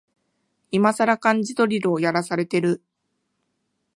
[0.71, 2.81] いまさら漢字ドリルをやらされてる